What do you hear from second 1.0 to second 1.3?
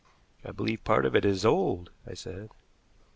of it